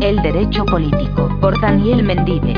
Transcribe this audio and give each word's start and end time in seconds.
El 0.00 0.22
Derecho 0.22 0.64
Político, 0.64 1.28
por 1.42 1.60
Daniel 1.60 2.02
Mendive. 2.02 2.54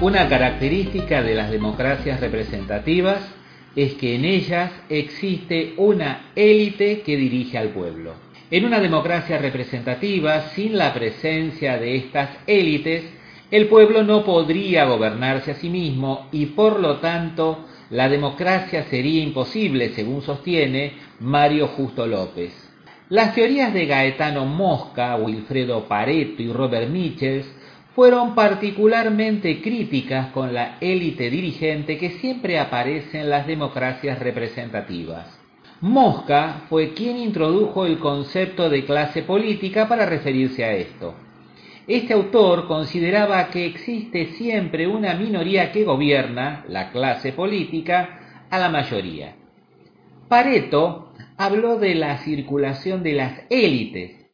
Una 0.00 0.28
característica 0.28 1.22
de 1.22 1.34
las 1.36 1.52
democracias 1.52 2.20
representativas 2.20 3.35
es 3.76 3.94
que 3.94 4.14
en 4.14 4.24
ellas 4.24 4.72
existe 4.88 5.74
una 5.76 6.32
élite 6.34 7.02
que 7.02 7.16
dirige 7.16 7.58
al 7.58 7.68
pueblo. 7.68 8.14
En 8.50 8.64
una 8.64 8.80
democracia 8.80 9.38
representativa, 9.38 10.48
sin 10.54 10.78
la 10.78 10.94
presencia 10.94 11.78
de 11.78 11.96
estas 11.96 12.30
élites, 12.46 13.04
el 13.50 13.66
pueblo 13.68 14.02
no 14.02 14.24
podría 14.24 14.86
gobernarse 14.86 15.52
a 15.52 15.54
sí 15.54 15.68
mismo 15.68 16.28
y 16.32 16.46
por 16.46 16.80
lo 16.80 16.96
tanto 16.96 17.66
la 17.90 18.08
democracia 18.08 18.84
sería 18.84 19.22
imposible, 19.22 19.90
según 19.90 20.22
sostiene 20.22 20.94
Mario 21.20 21.68
Justo 21.68 22.06
López. 22.06 22.52
Las 23.08 23.34
teorías 23.34 23.72
de 23.72 23.86
Gaetano 23.86 24.46
Mosca, 24.46 25.14
Wilfredo 25.16 25.86
Pareto 25.86 26.42
y 26.42 26.52
Robert 26.52 26.90
Michels 26.90 27.46
fueron 27.96 28.34
particularmente 28.34 29.62
críticas 29.62 30.26
con 30.32 30.52
la 30.52 30.76
élite 30.82 31.30
dirigente 31.30 31.96
que 31.96 32.10
siempre 32.10 32.58
aparece 32.58 33.20
en 33.20 33.30
las 33.30 33.46
democracias 33.46 34.18
representativas. 34.18 35.26
Mosca 35.80 36.66
fue 36.68 36.92
quien 36.92 37.16
introdujo 37.16 37.86
el 37.86 37.98
concepto 37.98 38.68
de 38.68 38.84
clase 38.84 39.22
política 39.22 39.88
para 39.88 40.04
referirse 40.04 40.62
a 40.62 40.74
esto. 40.74 41.14
Este 41.86 42.12
autor 42.12 42.66
consideraba 42.68 43.48
que 43.48 43.64
existe 43.64 44.26
siempre 44.32 44.86
una 44.86 45.14
minoría 45.14 45.72
que 45.72 45.84
gobierna, 45.84 46.66
la 46.68 46.90
clase 46.92 47.32
política, 47.32 48.44
a 48.50 48.58
la 48.58 48.68
mayoría. 48.68 49.36
Pareto 50.28 51.14
habló 51.38 51.78
de 51.78 51.94
la 51.94 52.18
circulación 52.18 53.02
de 53.02 53.12
las 53.14 53.40
élites, 53.48 54.25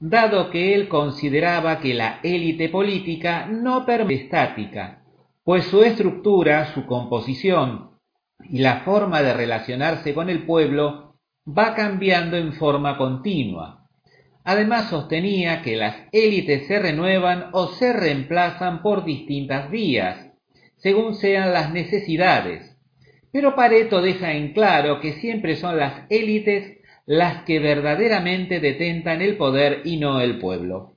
dado 0.00 0.50
que 0.50 0.74
él 0.74 0.88
consideraba 0.88 1.78
que 1.78 1.92
la 1.92 2.20
élite 2.22 2.70
política 2.70 3.46
no 3.46 3.84
permanece 3.84 4.24
estática, 4.24 5.02
pues 5.44 5.66
su 5.66 5.82
estructura, 5.82 6.72
su 6.72 6.86
composición 6.86 7.90
y 8.48 8.58
la 8.58 8.80
forma 8.80 9.20
de 9.22 9.34
relacionarse 9.34 10.14
con 10.14 10.30
el 10.30 10.46
pueblo 10.46 11.16
va 11.46 11.74
cambiando 11.74 12.38
en 12.38 12.54
forma 12.54 12.96
continua. 12.96 13.86
Además 14.42 14.88
sostenía 14.88 15.60
que 15.60 15.76
las 15.76 15.96
élites 16.12 16.66
se 16.66 16.78
renuevan 16.78 17.50
o 17.52 17.68
se 17.68 17.92
reemplazan 17.92 18.80
por 18.80 19.04
distintas 19.04 19.70
vías, 19.70 20.30
según 20.78 21.14
sean 21.14 21.52
las 21.52 21.72
necesidades. 21.74 22.78
Pero 23.32 23.54
Pareto 23.54 24.00
deja 24.00 24.32
en 24.32 24.54
claro 24.54 24.98
que 25.00 25.12
siempre 25.12 25.56
son 25.56 25.76
las 25.76 26.06
élites 26.08 26.79
las 27.06 27.44
que 27.44 27.58
verdaderamente 27.58 28.60
detentan 28.60 29.22
el 29.22 29.36
poder 29.36 29.82
y 29.84 29.96
no 29.96 30.20
el 30.20 30.38
pueblo. 30.38 30.96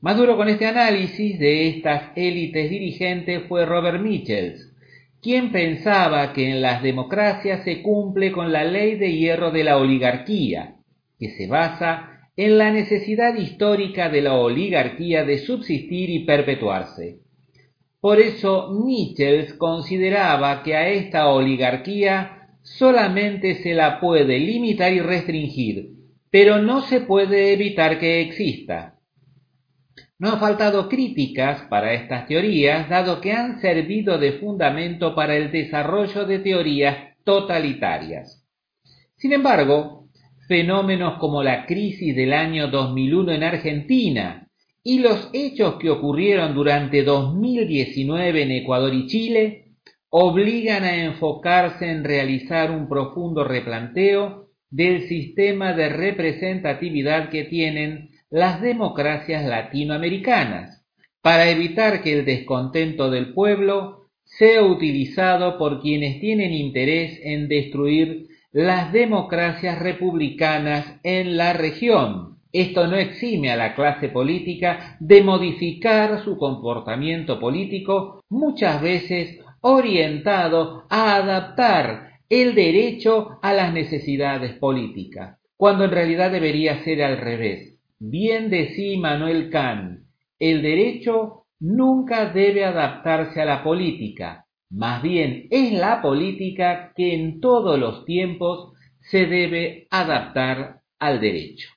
Más 0.00 0.16
duro 0.16 0.36
con 0.36 0.48
este 0.48 0.66
análisis 0.66 1.38
de 1.38 1.68
estas 1.68 2.12
élites 2.16 2.70
dirigentes 2.70 3.42
fue 3.48 3.66
Robert 3.66 4.00
Michels, 4.00 4.72
quien 5.20 5.52
pensaba 5.52 6.32
que 6.32 6.50
en 6.50 6.62
las 6.62 6.82
democracias 6.82 7.64
se 7.64 7.82
cumple 7.82 8.32
con 8.32 8.52
la 8.52 8.64
ley 8.64 8.96
de 8.96 9.12
hierro 9.12 9.50
de 9.50 9.64
la 9.64 9.76
oligarquía, 9.76 10.76
que 11.18 11.28
se 11.30 11.46
basa 11.46 12.30
en 12.36 12.56
la 12.56 12.70
necesidad 12.70 13.34
histórica 13.34 14.08
de 14.08 14.22
la 14.22 14.34
oligarquía 14.34 15.24
de 15.24 15.38
subsistir 15.38 16.08
y 16.08 16.20
perpetuarse. 16.20 17.18
Por 18.00 18.18
eso 18.18 18.70
Michels 18.70 19.52
consideraba 19.54 20.62
que 20.62 20.74
a 20.74 20.88
esta 20.88 21.28
oligarquía 21.28 22.39
solamente 22.62 23.56
se 23.62 23.74
la 23.74 24.00
puede 24.00 24.38
limitar 24.38 24.92
y 24.92 25.00
restringir, 25.00 25.90
pero 26.30 26.58
no 26.60 26.82
se 26.82 27.00
puede 27.00 27.52
evitar 27.52 27.98
que 27.98 28.20
exista. 28.20 28.96
No 30.18 30.32
han 30.32 30.40
faltado 30.40 30.88
críticas 30.88 31.62
para 31.70 31.94
estas 31.94 32.26
teorías, 32.26 32.88
dado 32.88 33.20
que 33.20 33.32
han 33.32 33.60
servido 33.60 34.18
de 34.18 34.32
fundamento 34.32 35.14
para 35.14 35.34
el 35.36 35.50
desarrollo 35.50 36.26
de 36.26 36.38
teorías 36.40 37.16
totalitarias. 37.24 38.46
Sin 39.16 39.32
embargo, 39.32 40.08
fenómenos 40.46 41.18
como 41.18 41.42
la 41.42 41.64
crisis 41.64 42.14
del 42.14 42.32
año 42.32 42.68
2001 42.68 43.32
en 43.32 43.42
Argentina 43.44 44.48
y 44.82 44.98
los 44.98 45.30
hechos 45.32 45.76
que 45.76 45.90
ocurrieron 45.90 46.54
durante 46.54 47.02
2019 47.02 48.42
en 48.42 48.50
Ecuador 48.50 48.92
y 48.94 49.06
Chile 49.06 49.69
obligan 50.10 50.82
a 50.82 51.04
enfocarse 51.04 51.88
en 51.88 52.04
realizar 52.04 52.70
un 52.72 52.88
profundo 52.88 53.44
replanteo 53.44 54.48
del 54.68 55.08
sistema 55.08 55.72
de 55.72 55.88
representatividad 55.88 57.30
que 57.30 57.44
tienen 57.44 58.10
las 58.28 58.60
democracias 58.60 59.44
latinoamericanas, 59.44 60.84
para 61.22 61.50
evitar 61.50 62.02
que 62.02 62.18
el 62.18 62.24
descontento 62.24 63.10
del 63.10 63.34
pueblo 63.34 64.08
sea 64.24 64.62
utilizado 64.62 65.58
por 65.58 65.80
quienes 65.80 66.20
tienen 66.20 66.52
interés 66.52 67.20
en 67.22 67.48
destruir 67.48 68.28
las 68.52 68.92
democracias 68.92 69.78
republicanas 69.80 70.98
en 71.02 71.36
la 71.36 71.52
región. 71.52 72.38
Esto 72.52 72.88
no 72.88 72.96
exime 72.96 73.50
a 73.50 73.56
la 73.56 73.74
clase 73.74 74.08
política 74.08 74.96
de 74.98 75.22
modificar 75.22 76.24
su 76.24 76.36
comportamiento 76.36 77.38
político 77.38 78.24
muchas 78.28 78.82
veces 78.82 79.38
orientado 79.60 80.84
a 80.88 81.16
adaptar 81.16 82.10
el 82.28 82.54
derecho 82.54 83.38
a 83.42 83.52
las 83.52 83.72
necesidades 83.72 84.56
políticas, 84.58 85.38
cuando 85.56 85.84
en 85.84 85.90
realidad 85.90 86.30
debería 86.30 86.82
ser 86.84 87.02
al 87.02 87.18
revés. 87.18 87.78
Bien 87.98 88.50
decía 88.50 88.98
Manuel 88.98 89.50
Kant, 89.50 90.04
el 90.38 90.62
derecho 90.62 91.46
nunca 91.58 92.30
debe 92.30 92.64
adaptarse 92.64 93.42
a 93.42 93.44
la 93.44 93.62
política, 93.62 94.46
más 94.70 95.02
bien 95.02 95.48
es 95.50 95.72
la 95.72 96.00
política 96.00 96.92
que 96.96 97.12
en 97.12 97.40
todos 97.40 97.78
los 97.78 98.04
tiempos 98.04 98.72
se 99.00 99.26
debe 99.26 99.88
adaptar 99.90 100.80
al 100.98 101.20
derecho. 101.20 101.68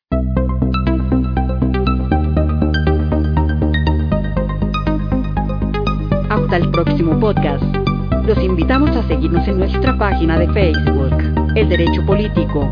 Hasta 6.54 6.66
el 6.66 6.72
próximo 6.72 7.20
podcast. 7.20 7.64
Los 8.28 8.38
invitamos 8.38 8.96
a 8.96 9.02
seguirnos 9.08 9.48
en 9.48 9.58
nuestra 9.58 9.98
página 9.98 10.38
de 10.38 10.48
Facebook, 10.50 11.12
El 11.56 11.68
Derecho 11.68 12.06
Político, 12.06 12.72